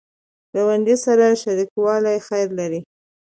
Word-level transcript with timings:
ګاونډي 0.53 0.95
سره 1.05 1.25
شریکوالی 1.41 2.17
خیر 2.27 2.47
لري 2.59 2.81